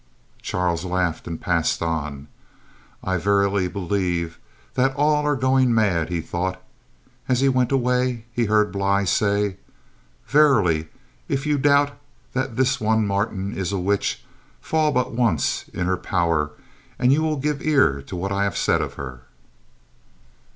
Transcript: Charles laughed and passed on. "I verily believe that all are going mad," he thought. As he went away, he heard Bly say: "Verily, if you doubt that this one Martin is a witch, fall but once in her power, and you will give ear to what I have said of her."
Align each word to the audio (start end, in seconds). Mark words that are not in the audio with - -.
Charles 0.41 0.83
laughed 0.83 1.27
and 1.27 1.39
passed 1.39 1.79
on. 1.83 2.27
"I 3.03 3.17
verily 3.17 3.67
believe 3.67 4.39
that 4.73 4.95
all 4.95 5.27
are 5.27 5.35
going 5.35 5.75
mad," 5.75 6.09
he 6.09 6.21
thought. 6.21 6.59
As 7.29 7.41
he 7.41 7.47
went 7.49 7.71
away, 7.71 8.25
he 8.33 8.45
heard 8.45 8.71
Bly 8.71 9.03
say: 9.03 9.57
"Verily, 10.25 10.87
if 11.27 11.45
you 11.45 11.59
doubt 11.59 11.95
that 12.33 12.55
this 12.55 12.81
one 12.81 13.05
Martin 13.05 13.53
is 13.55 13.71
a 13.71 13.77
witch, 13.77 14.23
fall 14.59 14.91
but 14.91 15.11
once 15.11 15.65
in 15.71 15.85
her 15.85 15.97
power, 15.97 16.49
and 16.97 17.13
you 17.13 17.21
will 17.21 17.37
give 17.37 17.61
ear 17.61 18.01
to 18.01 18.15
what 18.15 18.31
I 18.31 18.43
have 18.45 18.57
said 18.57 18.81
of 18.81 18.95
her." 18.95 19.21